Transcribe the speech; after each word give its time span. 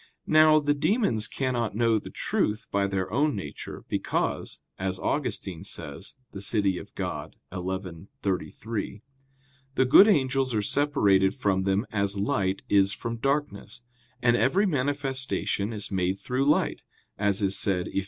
Now, 0.25 0.59
the 0.59 0.73
demons 0.73 1.27
cannot 1.27 1.75
know 1.75 1.99
the 1.99 2.09
truth 2.09 2.65
by 2.71 2.87
their 2.87 3.11
own 3.13 3.35
nature, 3.35 3.83
because, 3.87 4.59
as 4.79 4.97
Augustine 4.97 5.63
says 5.63 6.15
(De 6.31 6.41
Civ. 6.41 6.63
Dei 6.63 6.83
xi, 6.83 8.07
33), 8.23 9.01
the 9.75 9.85
good 9.85 10.07
angels 10.07 10.55
are 10.55 10.61
separated 10.63 11.35
from 11.35 11.65
them 11.65 11.85
as 11.91 12.17
light 12.17 12.63
is 12.67 12.91
from 12.91 13.17
darkness; 13.17 13.83
and 14.23 14.35
every 14.35 14.65
manifestation 14.65 15.71
is 15.71 15.91
made 15.91 16.17
through 16.17 16.49
light, 16.49 16.81
as 17.19 17.43
is 17.43 17.55
said 17.55 17.87
Eph. 17.89 17.99